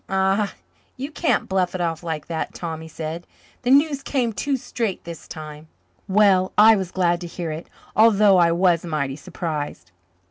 "Ah, 0.09 0.55
you 0.97 1.11
can't 1.11 1.47
bluff 1.47 1.75
it 1.75 1.79
off 1.79 2.01
like 2.01 2.25
that, 2.25 2.55
Tom," 2.55 2.81
he 2.81 2.87
said. 2.87 3.27
"The 3.61 3.69
news 3.69 4.01
came 4.01 4.33
too 4.33 4.57
straight 4.57 5.03
this 5.03 5.27
time. 5.27 5.67
Well, 6.07 6.51
I 6.57 6.75
was 6.75 6.89
glad 6.89 7.21
to 7.21 7.27
hear 7.27 7.51
it, 7.51 7.67
although 7.95 8.37
I 8.39 8.51
was 8.51 8.83
mighty 8.83 9.15
surprised. 9.15 9.91